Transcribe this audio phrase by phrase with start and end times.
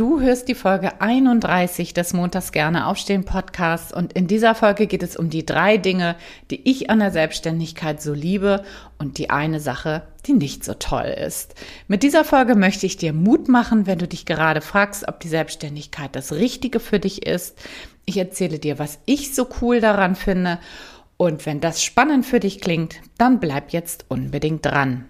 [0.00, 5.02] Du hörst die Folge 31 des Montags gerne aufstehen Podcasts und in dieser Folge geht
[5.02, 6.16] es um die drei Dinge,
[6.50, 8.64] die ich an der Selbstständigkeit so liebe
[8.96, 11.54] und die eine Sache, die nicht so toll ist.
[11.86, 15.28] Mit dieser Folge möchte ich dir Mut machen, wenn du dich gerade fragst, ob die
[15.28, 17.58] Selbstständigkeit das Richtige für dich ist.
[18.06, 20.60] Ich erzähle dir, was ich so cool daran finde
[21.18, 25.09] und wenn das spannend für dich klingt, dann bleib jetzt unbedingt dran.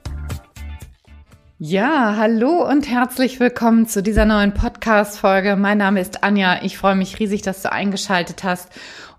[1.63, 5.55] Ja, hallo und herzlich willkommen zu dieser neuen Podcast-Folge.
[5.55, 6.63] Mein Name ist Anja.
[6.63, 8.69] Ich freue mich riesig, dass du eingeschaltet hast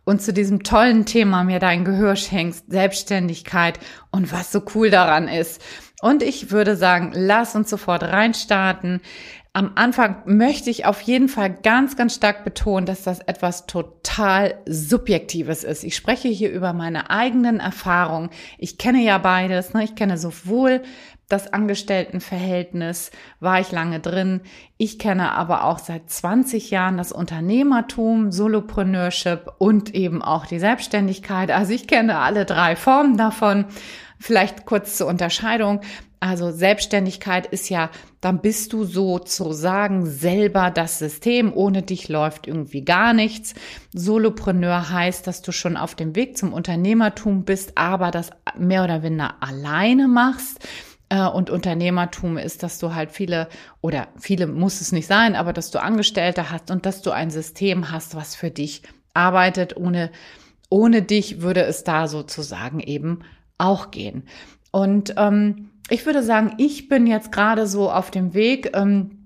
[0.03, 3.79] und zu diesem tollen Thema mir dein Gehör schenkst, Selbstständigkeit
[4.11, 5.63] und was so cool daran ist.
[6.01, 9.03] Und ich würde sagen, lass uns sofort reinstarten.
[9.53, 14.55] Am Anfang möchte ich auf jeden Fall ganz, ganz stark betonen, dass das etwas total
[14.67, 15.85] Subjektives ist.
[15.85, 18.31] Ich spreche hier über meine eigenen Erfahrungen.
[18.59, 19.75] Ich kenne ja beides.
[19.75, 19.85] Ne?
[19.85, 20.83] Ich kenne sowohl
[21.33, 24.43] das Angestelltenverhältnis war ich lange drin.
[24.77, 31.51] Ich kenne aber auch seit 20 Jahren das Unternehmertum, Solopreneurship und eben auch die Selbstständigkeit.
[31.51, 33.65] Also ich kenne alle drei Formen davon.
[34.19, 35.81] Vielleicht kurz zur Unterscheidung.
[36.21, 41.53] Also Selbstständigkeit ist ja, dann bist du sozusagen selber das System.
[41.53, 43.55] Ohne dich läuft irgendwie gar nichts.
[43.93, 49.03] Solopreneur heißt, dass du schon auf dem Weg zum Unternehmertum bist, aber das mehr oder
[49.03, 50.61] weniger alleine machst.
[51.13, 53.49] Äh, und Unternehmertum ist, dass du halt viele
[53.83, 57.31] oder viele muss es nicht sein, aber dass du Angestellte hast und dass du ein
[57.31, 58.83] System hast, was für dich
[59.13, 59.77] arbeitet.
[59.77, 60.11] Ohne,
[60.71, 63.21] ohne dich würde es da sozusagen eben
[63.59, 64.23] auch gehen.
[64.71, 68.75] Und ähm, ich würde sagen, ich bin jetzt gerade so auf dem Weg.
[68.75, 69.19] Ähm,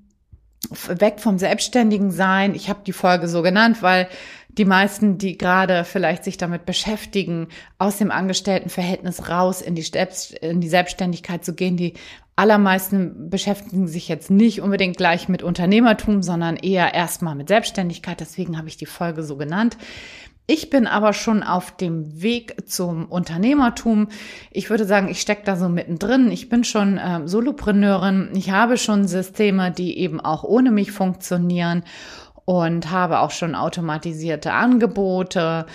[0.88, 2.54] weg vom Selbstständigen sein.
[2.56, 4.08] Ich habe die Folge so genannt, weil
[4.58, 9.84] die meisten, die gerade vielleicht sich damit beschäftigen, aus dem Angestelltenverhältnis raus in die,
[10.40, 11.94] in die Selbstständigkeit zu gehen, die
[12.36, 18.20] allermeisten beschäftigen sich jetzt nicht unbedingt gleich mit Unternehmertum, sondern eher erstmal mit Selbstständigkeit.
[18.20, 19.78] Deswegen habe ich die Folge so genannt.
[20.48, 24.08] Ich bin aber schon auf dem Weg zum Unternehmertum.
[24.52, 26.30] Ich würde sagen, ich stecke da so mittendrin.
[26.30, 28.30] Ich bin schon äh, Solopreneurin.
[28.34, 31.82] Ich habe schon Systeme, die eben auch ohne mich funktionieren
[32.46, 35.66] und habe auch schon automatisierte Angebote.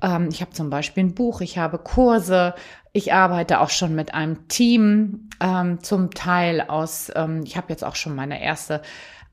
[0.00, 2.54] Ähm, ich habe zum Beispiel ein Buch, ich habe Kurse,
[2.92, 7.84] ich arbeite auch schon mit einem Team, ähm, zum Teil aus, ähm, ich habe jetzt
[7.84, 8.80] auch schon meine erste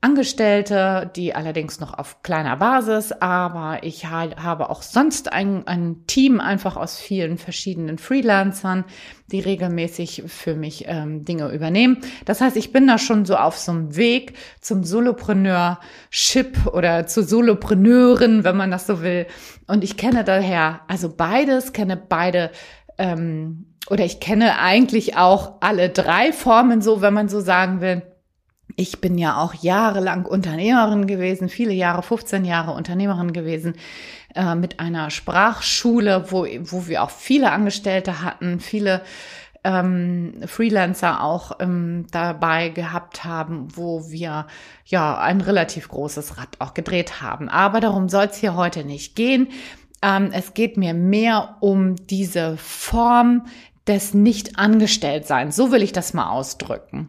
[0.00, 6.38] Angestellte, die allerdings noch auf kleiner Basis, aber ich habe auch sonst ein, ein Team
[6.38, 8.84] einfach aus vielen verschiedenen Freelancern,
[9.32, 11.98] die regelmäßig für mich ähm, Dinge übernehmen.
[12.26, 17.24] Das heißt, ich bin da schon so auf so einem Weg zum Solopreneurship oder zu
[17.24, 19.26] Solopreneurin, wenn man das so will.
[19.66, 22.52] Und ich kenne daher also beides, kenne beide
[22.98, 28.02] ähm, oder ich kenne eigentlich auch alle drei Formen so, wenn man so sagen will.
[28.76, 33.74] Ich bin ja auch jahrelang Unternehmerin gewesen, viele Jahre, 15 Jahre Unternehmerin gewesen,
[34.34, 39.02] äh, mit einer Sprachschule, wo, wo wir auch viele Angestellte hatten, viele
[39.64, 44.46] ähm, Freelancer auch ähm, dabei gehabt haben, wo wir
[44.84, 47.48] ja ein relativ großes Rad auch gedreht haben.
[47.48, 49.48] Aber darum soll es hier heute nicht gehen.
[50.02, 53.46] Ähm, es geht mir mehr um diese Form
[53.86, 55.56] des Nicht-Angestelltseins.
[55.56, 57.08] So will ich das mal ausdrücken.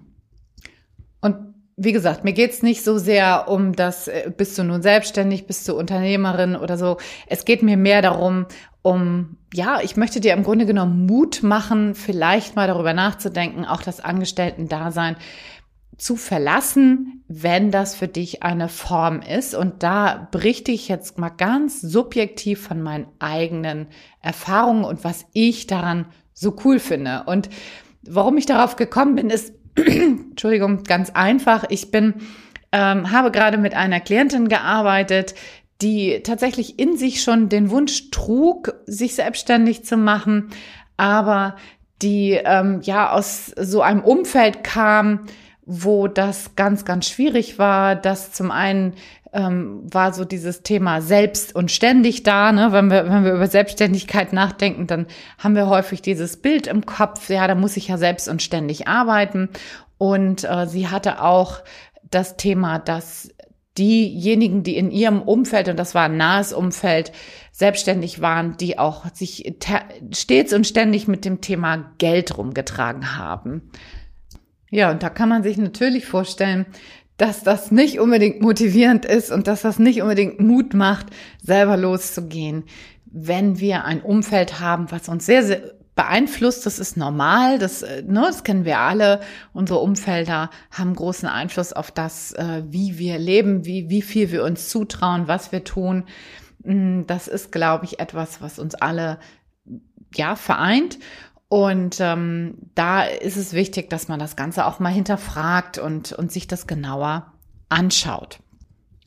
[1.21, 1.48] Und
[1.81, 5.67] wie gesagt, mir geht's nicht so sehr um das, äh, bist du nun selbstständig, bist
[5.67, 6.97] du Unternehmerin oder so.
[7.27, 8.45] Es geht mir mehr darum,
[8.81, 13.81] um, ja, ich möchte dir im Grunde genommen Mut machen, vielleicht mal darüber nachzudenken, auch
[13.81, 15.15] das Angestellten-Dasein
[15.97, 19.55] zu verlassen, wenn das für dich eine Form ist.
[19.55, 23.87] Und da berichte ich jetzt mal ganz subjektiv von meinen eigenen
[24.21, 27.23] Erfahrungen und was ich daran so cool finde.
[27.25, 27.49] Und
[28.01, 29.53] warum ich darauf gekommen bin, ist,
[29.87, 31.65] Entschuldigung, ganz einfach.
[31.69, 32.15] Ich bin,
[32.71, 35.35] ähm, habe gerade mit einer Klientin gearbeitet,
[35.81, 40.49] die tatsächlich in sich schon den Wunsch trug, sich selbstständig zu machen,
[40.97, 41.55] aber
[42.01, 45.25] die ähm, ja aus so einem Umfeld kam,
[45.71, 48.95] wo das ganz, ganz schwierig war, dass zum einen
[49.31, 52.51] ähm, war so dieses Thema selbst und ständig da.
[52.51, 52.71] Ne?
[52.71, 55.05] Wenn, wir, wenn wir über Selbstständigkeit nachdenken, dann
[55.37, 58.87] haben wir häufig dieses Bild im Kopf, ja, da muss ich ja selbst und ständig
[58.87, 59.49] arbeiten.
[59.99, 61.59] Und äh, sie hatte auch
[62.09, 63.29] das Thema, dass
[63.77, 67.11] diejenigen, die in ihrem Umfeld, und das war ein nahes Umfeld,
[67.51, 69.53] selbstständig waren, die auch sich
[70.11, 73.69] stets und ständig mit dem Thema Geld rumgetragen haben.
[74.69, 76.65] Ja, und da kann man sich natürlich vorstellen,
[77.17, 81.07] dass das nicht unbedingt motivierend ist und dass das nicht unbedingt Mut macht,
[81.43, 82.63] selber loszugehen.
[83.05, 85.61] Wenn wir ein Umfeld haben, was uns sehr, sehr
[85.95, 89.19] beeinflusst, das ist normal, das, äh, ne, das kennen wir alle.
[89.51, 94.45] Unsere Umfelder haben großen Einfluss auf das, äh, wie wir leben, wie, wie viel wir
[94.45, 96.05] uns zutrauen, was wir tun.
[96.63, 99.19] Mm, das ist, glaube ich, etwas, was uns alle
[100.15, 100.99] ja vereint.
[101.49, 106.31] Und ähm, da ist es wichtig, dass man das Ganze auch mal hinterfragt und, und
[106.31, 107.33] sich das genauer
[107.69, 108.39] anschaut.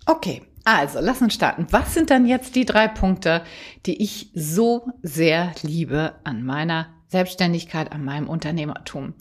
[0.06, 1.67] Okay, also lass uns starten.
[1.71, 3.43] Was sind dann jetzt die drei Punkte,
[3.87, 9.15] die ich so sehr liebe an meiner Selbstständigkeit, an meinem Unternehmertum?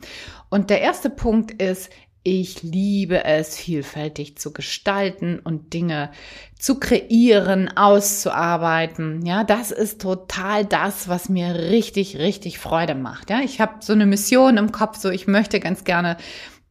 [0.50, 1.92] Und der erste Punkt ist,
[2.24, 6.12] ich liebe es, vielfältig zu gestalten und Dinge
[6.58, 9.26] zu kreieren, auszuarbeiten.
[9.26, 13.32] Ja, das ist total das, was mir richtig, richtig Freude macht.
[13.32, 16.18] Ja, ich habe so eine Mission im Kopf, so ich möchte ganz gerne,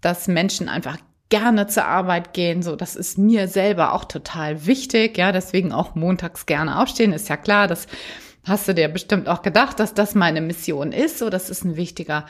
[0.00, 0.98] dass Menschen einfach
[1.30, 2.62] gerne zur Arbeit gehen.
[2.62, 5.18] So, das ist mir selber auch total wichtig.
[5.18, 7.12] Ja, deswegen auch montags gerne aufstehen.
[7.12, 7.88] Ist ja klar, das
[8.46, 11.18] hast du dir bestimmt auch gedacht, dass das meine Mission ist.
[11.18, 12.26] So, das ist ein wichtiger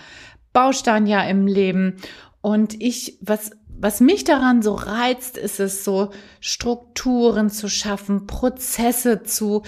[0.53, 1.97] Baustein ja im Leben.
[2.41, 6.11] Und ich, was, was mich daran so reizt, ist es so,
[6.41, 9.63] Strukturen zu schaffen, Prozesse zu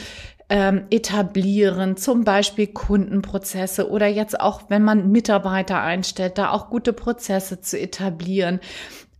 [0.48, 6.92] ähm, etablieren, zum Beispiel Kundenprozesse oder jetzt auch, wenn man Mitarbeiter einstellt, da auch gute
[6.92, 8.60] Prozesse zu etablieren.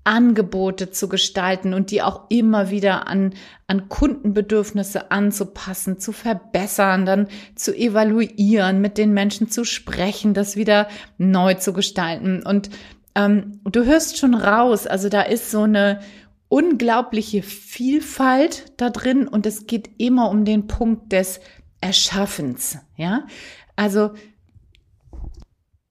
[0.04, 3.34] Angebote zu gestalten und die auch immer wieder an,
[3.68, 10.88] an Kundenbedürfnisse anzupassen, zu verbessern, dann zu evaluieren, mit den Menschen zu sprechen, das wieder
[11.18, 12.42] neu zu gestalten.
[12.44, 12.70] Und
[13.14, 16.00] ähm, du hörst schon raus, also da ist so eine
[16.48, 21.40] unglaubliche Vielfalt da drin und es geht immer um den Punkt des
[21.80, 23.26] Erschaffens, ja.
[23.74, 24.12] Also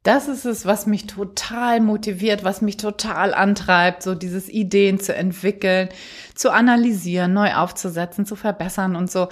[0.03, 5.13] das ist es, was mich total motiviert, was mich total antreibt, so dieses Ideen zu
[5.13, 5.89] entwickeln,
[6.33, 9.27] zu analysieren, neu aufzusetzen, zu verbessern und so.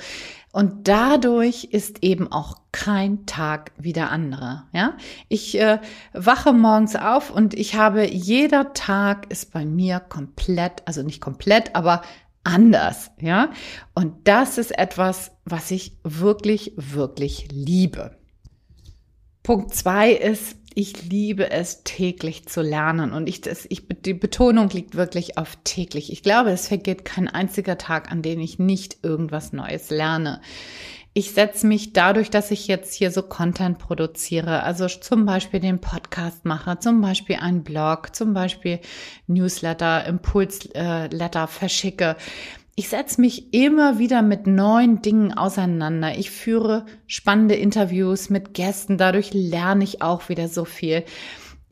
[0.60, 4.64] Und dadurch ist eben auch kein Tag wie der andere.
[4.74, 4.98] Ja,
[5.30, 5.80] ich äh,
[6.12, 11.78] wache morgens auf und ich habe jeder Tag ist bei mir komplett, also nicht komplett,
[11.78, 12.02] aber
[12.44, 13.10] anders.
[13.22, 13.52] Ja,
[13.96, 18.18] und das ist etwas, was ich wirklich, wirklich liebe.
[19.44, 24.70] Punkt zwei ist, ich liebe es täglich zu lernen und ich, das, ich, die Betonung
[24.70, 26.12] liegt wirklich auf täglich.
[26.12, 30.42] Ich glaube, es vergeht kein einziger Tag, an dem ich nicht irgendwas Neues lerne.
[31.14, 35.82] Ich setze mich dadurch, dass ich jetzt hier so Content produziere, also zum Beispiel den
[35.82, 38.80] Podcast mache, zum Beispiel einen Blog, zum Beispiel
[39.26, 42.16] Newsletter, Impulsletter verschicke,
[42.80, 46.18] ich setze mich immer wieder mit neuen Dingen auseinander.
[46.18, 48.98] Ich führe spannende Interviews mit Gästen.
[48.98, 51.04] Dadurch lerne ich auch wieder so viel.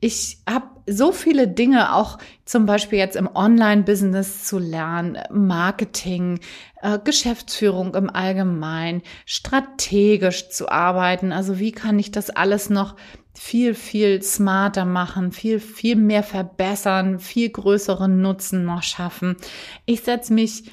[0.01, 6.42] Ich habe so viele Dinge auch zum Beispiel jetzt im Online-Business zu lernen, Marketing,
[6.81, 11.31] äh, Geschäftsführung im Allgemeinen, strategisch zu arbeiten.
[11.31, 12.98] Also wie kann ich das alles noch
[13.33, 19.38] viel, viel smarter machen, viel, viel mehr verbessern, viel größeren Nutzen noch schaffen.
[19.86, 20.63] Ich setze mich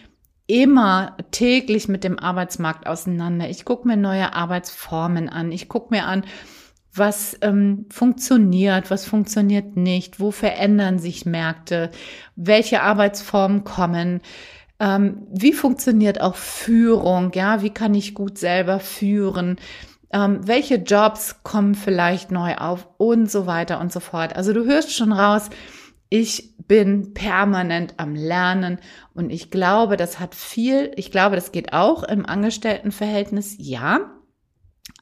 [0.46, 3.48] immer täglich mit dem Arbeitsmarkt auseinander.
[3.48, 5.52] Ich gucke mir neue Arbeitsformen an.
[5.52, 6.24] Ich gucke mir an,
[6.92, 11.90] was ähm, funktioniert, was funktioniert nicht, wo verändern sich Märkte,
[12.36, 14.20] welche Arbeitsformen kommen,
[14.78, 19.56] ähm, wie funktioniert auch Führung, ja, wie kann ich gut selber führen,
[20.12, 24.36] ähm, welche Jobs kommen vielleicht neu auf und so weiter und so fort.
[24.36, 25.50] Also du hörst schon raus,
[26.10, 28.78] ich bin permanent am Lernen
[29.12, 34.10] und ich glaube, das hat viel, ich glaube, das geht auch im Angestelltenverhältnis, ja.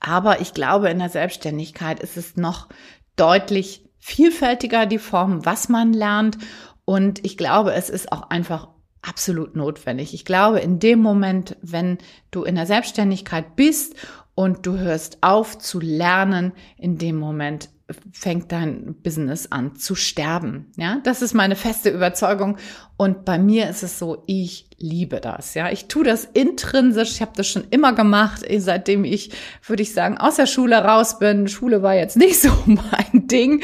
[0.01, 2.69] Aber ich glaube, in der Selbstständigkeit ist es noch
[3.17, 6.39] deutlich vielfältiger, die Form, was man lernt.
[6.85, 8.69] Und ich glaube, es ist auch einfach
[9.01, 10.15] absolut notwendig.
[10.15, 11.99] Ich glaube, in dem Moment, wenn
[12.31, 13.95] du in der Selbstständigkeit bist
[14.35, 17.69] und du hörst auf zu lernen, in dem Moment
[18.13, 20.73] fängt dein Business an zu sterben.
[20.77, 22.57] Ja, das ist meine feste Überzeugung.
[22.97, 25.55] Und bei mir ist es so, ich liebe das.
[25.55, 27.13] Ja, ich tue das intrinsisch.
[27.13, 29.31] Ich habe das schon immer gemacht, eh, seitdem ich,
[29.67, 31.49] würde ich sagen, aus der Schule raus bin.
[31.49, 33.63] Schule war jetzt nicht so mein Ding,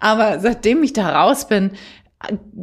[0.00, 1.72] aber seitdem ich da raus bin,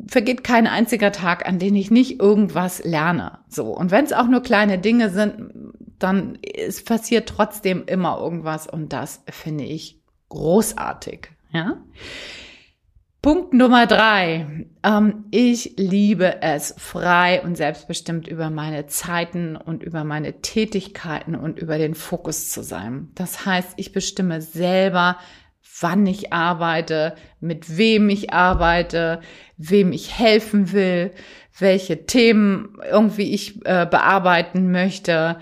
[0.07, 3.39] vergeht kein einziger Tag, an dem ich nicht irgendwas lerne.
[3.47, 3.67] So.
[3.75, 5.51] Und wenn es auch nur kleine Dinge sind,
[5.99, 10.00] dann es passiert trotzdem immer irgendwas und das finde ich
[10.31, 11.29] großartig.
[11.53, 11.77] Ja?
[13.21, 14.65] Punkt Nummer drei.
[14.83, 21.59] Ähm, ich liebe es, frei und selbstbestimmt über meine Zeiten und über meine Tätigkeiten und
[21.59, 23.09] über den Fokus zu sein.
[23.13, 25.17] Das heißt, ich bestimme selber,
[25.81, 29.21] wann ich arbeite, mit wem ich arbeite,
[29.57, 31.11] wem ich helfen will,
[31.59, 35.37] welche Themen irgendwie ich äh, bearbeiten möchte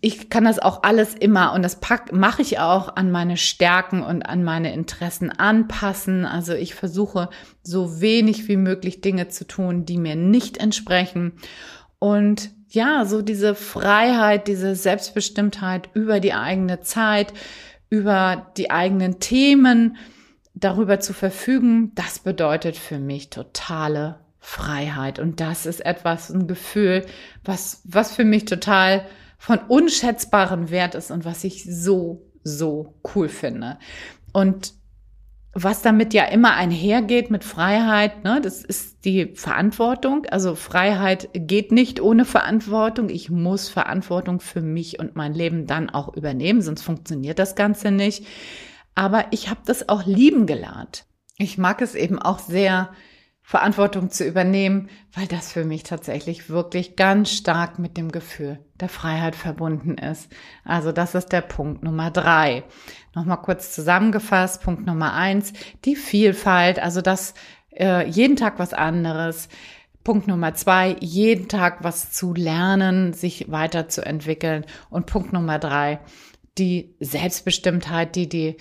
[0.00, 1.78] ich kann das auch alles immer und das
[2.12, 6.24] mache ich auch an meine Stärken und an meine Interessen anpassen.
[6.24, 7.28] Also ich versuche
[7.62, 11.32] so wenig wie möglich Dinge zu tun, die mir nicht entsprechen.
[11.98, 17.34] Und ja, so diese Freiheit, diese Selbstbestimmtheit über die eigene Zeit,
[17.90, 19.96] über die eigenen Themen,
[20.54, 25.18] darüber zu verfügen, das bedeutet für mich totale Freiheit.
[25.18, 27.04] Und das ist etwas, ein Gefühl,
[27.44, 29.06] was, was für mich total
[29.38, 33.78] von unschätzbarem Wert ist und was ich so, so cool finde.
[34.32, 34.74] Und
[35.58, 40.26] was damit ja immer einhergeht mit Freiheit, ne, das ist die Verantwortung.
[40.26, 43.08] Also Freiheit geht nicht ohne Verantwortung.
[43.08, 47.90] Ich muss Verantwortung für mich und mein Leben dann auch übernehmen, sonst funktioniert das Ganze
[47.90, 48.26] nicht.
[48.94, 51.06] Aber ich habe das auch lieben gelernt.
[51.38, 52.90] Ich mag es eben auch sehr,
[53.48, 58.88] Verantwortung zu übernehmen, weil das für mich tatsächlich wirklich ganz stark mit dem Gefühl der
[58.88, 60.28] Freiheit verbunden ist.
[60.64, 62.64] Also das ist der Punkt Nummer drei.
[63.14, 64.62] Nochmal kurz zusammengefasst.
[64.62, 65.52] Punkt Nummer eins,
[65.84, 67.34] die Vielfalt, also das
[67.70, 69.48] äh, jeden Tag was anderes.
[70.02, 74.66] Punkt Nummer zwei, jeden Tag was zu lernen, sich weiterzuentwickeln.
[74.90, 76.00] Und Punkt Nummer drei,
[76.58, 78.56] die Selbstbestimmtheit, die die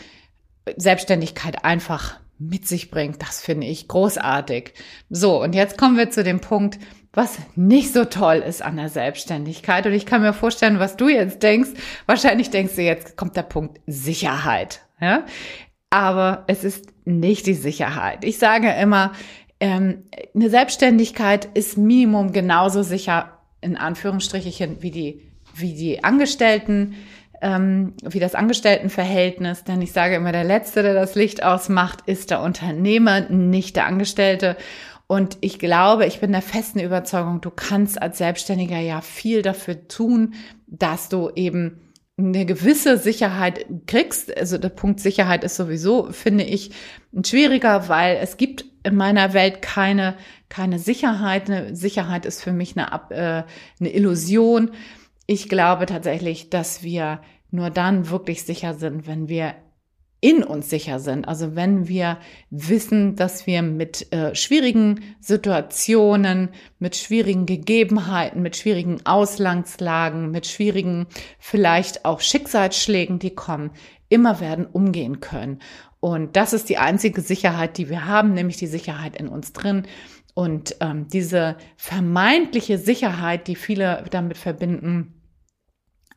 [0.78, 3.22] Selbstständigkeit einfach mit sich bringt.
[3.22, 4.74] Das finde ich großartig.
[5.10, 6.80] So, und jetzt kommen wir zu dem Punkt,
[7.14, 9.86] was nicht so toll ist an der Selbstständigkeit.
[9.86, 11.70] Und ich kann mir vorstellen, was du jetzt denkst.
[12.06, 14.82] Wahrscheinlich denkst du jetzt, kommt der Punkt Sicherheit.
[15.00, 15.26] Ja?
[15.90, 18.26] Aber es ist nicht die Sicherheit.
[18.26, 19.14] Ich sage immer,
[19.62, 26.96] ähm, eine Selbstständigkeit ist Minimum genauso sicher, in Anführungsstrichen, wie die, wie die Angestellten
[27.46, 32.32] ähm, wie das Angestelltenverhältnis, denn ich sage immer, der Letzte, der das Licht ausmacht, ist
[32.32, 34.58] der Unternehmer, nicht der Angestellte.
[35.06, 39.88] Und ich glaube, ich bin der festen Überzeugung, du kannst als Selbstständiger ja viel dafür
[39.88, 40.34] tun,
[40.66, 44.36] dass du eben eine gewisse Sicherheit kriegst.
[44.36, 46.72] Also der Punkt Sicherheit ist sowieso, finde ich,
[47.24, 50.16] schwieriger, weil es gibt in meiner Welt keine,
[50.50, 51.48] keine Sicherheit.
[51.48, 53.44] Eine Sicherheit ist für mich eine, äh,
[53.80, 54.72] eine Illusion.
[55.28, 57.20] Ich glaube tatsächlich, dass wir
[57.56, 59.56] nur dann wirklich sicher sind, wenn wir
[60.22, 61.28] in uns sicher sind.
[61.28, 62.18] Also wenn wir
[62.50, 71.06] wissen, dass wir mit äh, schwierigen Situationen, mit schwierigen Gegebenheiten, mit schwierigen Auslandslagen, mit schwierigen
[71.38, 73.72] vielleicht auch Schicksalsschlägen, die kommen,
[74.10, 75.60] immer werden umgehen können.
[76.00, 79.84] Und das ist die einzige Sicherheit, die wir haben, nämlich die Sicherheit in uns drin.
[80.34, 85.15] Und ähm, diese vermeintliche Sicherheit, die viele damit verbinden,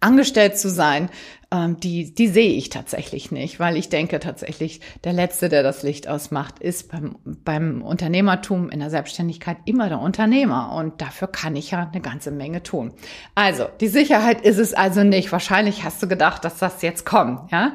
[0.01, 1.11] angestellt zu sein,
[1.51, 5.83] ähm, die, die sehe ich tatsächlich nicht, weil ich denke tatsächlich, der Letzte, der das
[5.83, 10.73] Licht ausmacht, ist beim, beim Unternehmertum in der Selbstständigkeit immer der Unternehmer.
[10.75, 12.93] Und dafür kann ich ja eine ganze Menge tun.
[13.35, 15.33] Also, die Sicherheit ist es also nicht.
[15.33, 17.73] Wahrscheinlich hast du gedacht, dass das jetzt kommt, ja?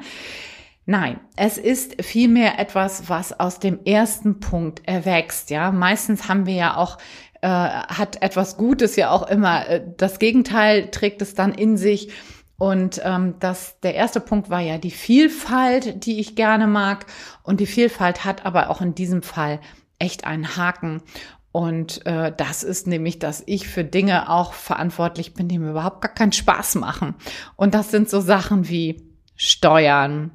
[0.86, 5.72] Nein, es ist vielmehr etwas, was aus dem ersten Punkt erwächst, ja.
[5.72, 6.98] Meistens haben wir ja auch
[7.44, 9.68] äh, hat etwas Gutes ja auch immer.
[9.68, 12.10] Äh, das Gegenteil trägt es dann in sich.
[12.58, 17.06] Und ähm, das, der erste Punkt war ja die Vielfalt, die ich gerne mag.
[17.44, 19.60] Und die Vielfalt hat aber auch in diesem Fall
[20.00, 21.02] echt einen Haken.
[21.52, 26.02] Und äh, das ist nämlich, dass ich für Dinge auch verantwortlich bin, die mir überhaupt
[26.02, 27.16] gar keinen Spaß machen.
[27.58, 29.04] Und das sind so Sachen wie
[29.36, 30.32] Steuern,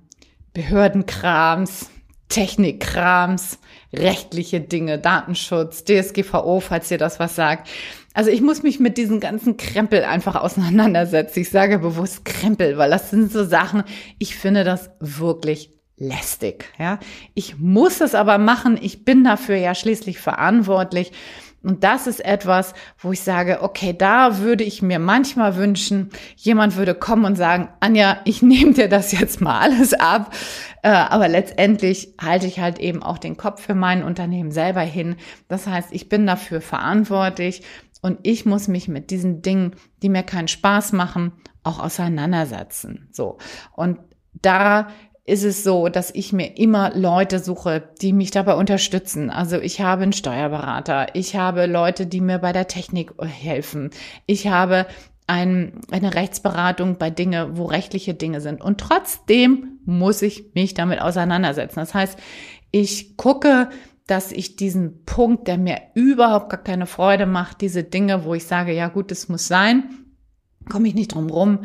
[0.52, 1.90] Behördenkrams,
[2.28, 3.58] Technikkrams,
[3.92, 7.68] rechtliche Dinge, Datenschutz, DSGVO, falls ihr das was sagt.
[8.14, 11.40] Also ich muss mich mit diesen ganzen Krempel einfach auseinandersetzen.
[11.40, 13.84] Ich sage bewusst Krempel, weil das sind so Sachen,
[14.18, 16.98] ich finde das wirklich lästig, ja.
[17.34, 18.78] Ich muss es aber machen.
[18.80, 21.12] Ich bin dafür ja schließlich verantwortlich.
[21.62, 26.76] Und das ist etwas, wo ich sage, okay, da würde ich mir manchmal wünschen, jemand
[26.76, 30.34] würde kommen und sagen, Anja, ich nehme dir das jetzt mal alles ab.
[30.82, 35.16] Äh, aber letztendlich halte ich halt eben auch den Kopf für mein Unternehmen selber hin.
[35.48, 37.62] Das heißt, ich bin dafür verantwortlich
[38.00, 41.32] und ich muss mich mit diesen Dingen, die mir keinen Spaß machen,
[41.64, 43.08] auch auseinandersetzen.
[43.10, 43.38] So.
[43.72, 43.98] Und
[44.40, 44.88] da
[45.28, 49.30] ist es so, dass ich mir immer Leute suche, die mich dabei unterstützen.
[49.30, 53.90] Also ich habe einen Steuerberater, ich habe Leute, die mir bei der Technik helfen,
[54.26, 54.86] ich habe
[55.26, 58.62] ein, eine Rechtsberatung bei Dinge, wo rechtliche Dinge sind.
[58.62, 61.80] Und trotzdem muss ich mich damit auseinandersetzen.
[61.80, 62.18] Das heißt,
[62.70, 63.70] Ich gucke,
[64.06, 68.46] dass ich diesen Punkt, der mir überhaupt gar keine Freude macht, diese Dinge, wo ich
[68.46, 69.84] sage, ja gut, es muss sein,
[70.68, 71.60] komme ich nicht drum rum,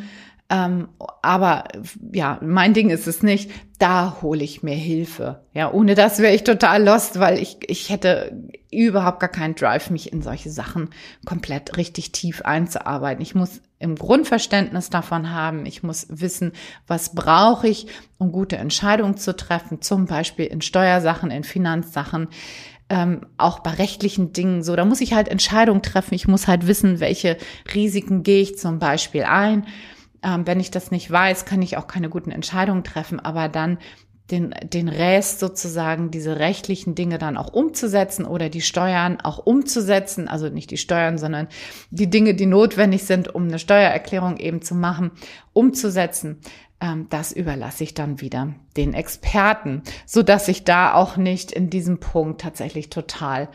[0.53, 0.89] ähm,
[1.24, 1.63] aber
[2.12, 3.50] ja, mein Ding ist es nicht.
[3.79, 5.41] Da hole ich mir Hilfe.
[5.55, 8.39] Ja, ohne das wäre ich total lost, weil ich, ich hätte
[8.72, 10.91] überhaupt gar keinen Drive, mich in solche Sachen
[11.25, 13.24] komplett richtig tief einzuarbeiten.
[13.24, 15.65] Ich muss im Grundverständnis davon haben.
[15.65, 16.51] Ich muss wissen,
[16.86, 17.88] was brauche ich,
[18.19, 22.27] um gute Entscheidungen zu treffen, zum Beispiel in Steuersachen, in Finanzsachen.
[22.89, 26.13] Ähm, auch bei rechtlichen Dingen so, da muss ich halt Entscheidungen treffen.
[26.13, 27.38] Ich muss halt wissen, welche
[27.74, 29.65] Risiken gehe ich zum Beispiel ein.
[30.24, 33.77] Ähm, wenn ich das nicht weiß, kann ich auch keine guten Entscheidungen treffen, aber dann
[34.32, 40.27] den, den Rest sozusagen, diese rechtlichen Dinge dann auch umzusetzen oder die Steuern auch umzusetzen,
[40.27, 41.48] also nicht die Steuern, sondern
[41.92, 45.12] die Dinge, die notwendig sind, um eine Steuererklärung eben zu machen,
[45.51, 46.39] umzusetzen.
[46.80, 51.70] Ähm, das überlasse ich dann wieder den Experten, so dass ich da auch nicht in
[51.70, 53.50] diesem Punkt tatsächlich total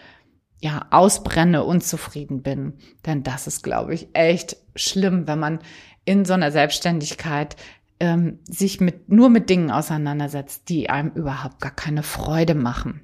[0.60, 2.74] ja, ausbrenne, unzufrieden bin.
[3.06, 5.60] Denn das ist, glaube ich, echt schlimm, wenn man
[6.08, 7.54] in so einer Selbstständigkeit
[8.00, 13.02] ähm, sich mit, nur mit Dingen auseinandersetzt, die einem überhaupt gar keine Freude machen.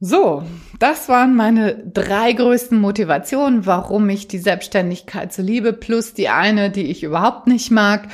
[0.00, 0.42] So,
[0.80, 6.70] das waren meine drei größten Motivationen, warum ich die Selbstständigkeit so liebe, plus die eine,
[6.70, 8.08] die ich überhaupt nicht mag.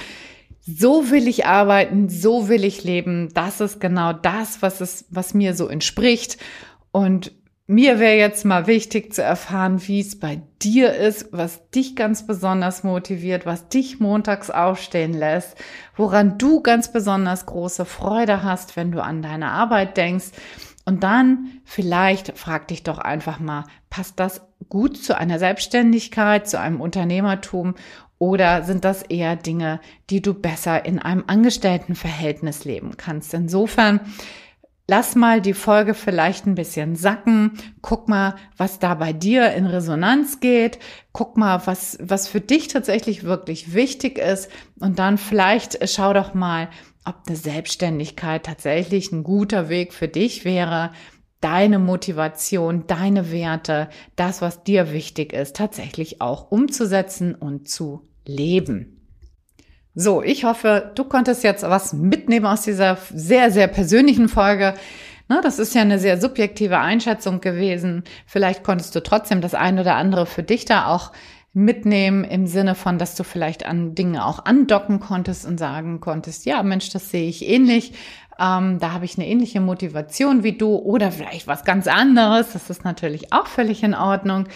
[0.61, 3.31] So will ich arbeiten, so will ich leben.
[3.33, 6.37] Das ist genau das, was es, was mir so entspricht.
[6.91, 7.33] Und
[7.71, 12.27] mir wäre jetzt mal wichtig zu erfahren, wie es bei dir ist, was dich ganz
[12.27, 15.55] besonders motiviert, was dich montags aufstehen lässt,
[15.95, 20.29] woran du ganz besonders große Freude hast, wenn du an deine Arbeit denkst.
[20.87, 26.59] Und dann vielleicht frag dich doch einfach mal, passt das gut zu einer Selbstständigkeit, zu
[26.59, 27.75] einem Unternehmertum
[28.19, 33.35] oder sind das eher Dinge, die du besser in einem Angestelltenverhältnis leben kannst?
[33.35, 34.01] Insofern
[34.91, 37.59] Lass mal die Folge vielleicht ein bisschen sacken.
[37.83, 40.79] Guck mal, was da bei dir in Resonanz geht.
[41.13, 44.51] Guck mal, was, was für dich tatsächlich wirklich wichtig ist.
[44.81, 46.71] Und dann vielleicht schau doch mal,
[47.05, 50.93] ob eine Selbstständigkeit tatsächlich ein guter Weg für dich wäre,
[51.43, 58.98] deine Motivation, deine Werte, das, was dir wichtig ist, tatsächlich auch umzusetzen und zu leben.
[60.01, 64.75] So, ich hoffe, du konntest jetzt was mitnehmen aus dieser sehr, sehr persönlichen Folge.
[65.27, 68.05] Na, das ist ja eine sehr subjektive Einschätzung gewesen.
[68.25, 71.11] Vielleicht konntest du trotzdem das ein oder andere für dich da auch
[71.53, 76.47] mitnehmen im Sinne von, dass du vielleicht an Dinge auch andocken konntest und sagen konntest,
[76.47, 77.93] ja, Mensch, das sehe ich ähnlich.
[78.41, 82.53] Ähm, da habe ich eine ähnliche Motivation wie du oder vielleicht was ganz anderes.
[82.53, 84.47] Das ist natürlich auch völlig in Ordnung.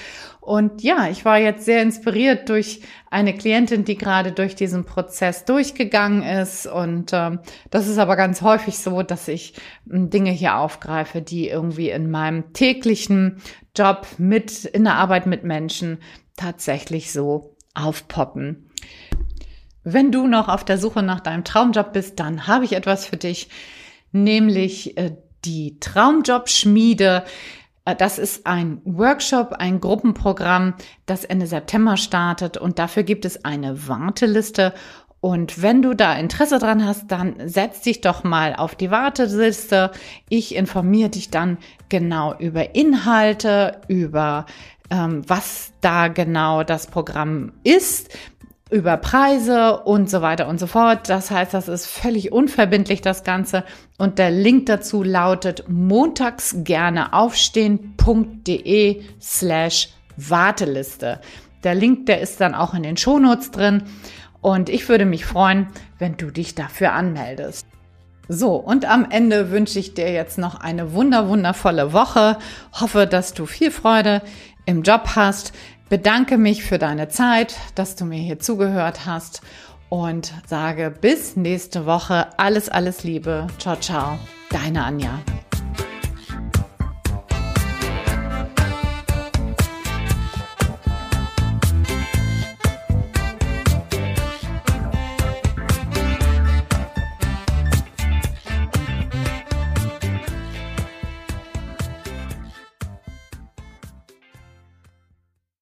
[0.40, 5.44] Und ja, ich war jetzt sehr inspiriert durch eine Klientin, die gerade durch diesen Prozess
[5.44, 6.66] durchgegangen ist.
[6.66, 7.40] Und ähm,
[7.70, 9.54] das ist aber ganz häufig so, dass ich
[9.90, 13.40] ähm, Dinge hier aufgreife, die irgendwie in meinem täglichen
[13.76, 15.98] Job mit, in der Arbeit mit Menschen
[16.36, 18.68] tatsächlich so aufpoppen.
[19.84, 23.16] Wenn du noch auf der Suche nach deinem Traumjob bist, dann habe ich etwas für
[23.16, 23.48] dich,
[24.12, 27.24] nämlich äh, die Traumjob-Schmiede.
[27.84, 30.74] Äh, das ist ein Workshop, ein Gruppenprogramm,
[31.06, 34.72] das Ende September startet und dafür gibt es eine Warteliste.
[35.20, 39.92] Und wenn du da Interesse dran hast, dann setz dich doch mal auf die Warteliste.
[40.28, 44.46] Ich informiere dich dann genau über Inhalte, über
[44.90, 48.10] ähm, was da genau das Programm ist,
[48.72, 51.08] über Preise und so weiter und so fort.
[51.08, 53.64] Das heißt, das ist völlig unverbindlich, das Ganze.
[53.98, 61.20] Und der Link dazu lautet montags gerne aufstehen.de slash Warteliste.
[61.64, 63.84] Der Link, der ist dann auch in den Shownotes drin.
[64.40, 67.66] Und ich würde mich freuen, wenn du dich dafür anmeldest.
[68.28, 72.38] So, und am Ende wünsche ich dir jetzt noch eine wunder, wundervolle Woche.
[72.72, 74.22] Hoffe, dass du viel Freude
[74.64, 75.52] im Job hast
[75.88, 79.42] bedanke mich für deine Zeit, dass du mir hier zugehört hast
[79.90, 83.46] und sage bis nächste Woche alles, alles Liebe.
[83.58, 84.18] Ciao, ciao.
[84.48, 85.20] Deine Anja.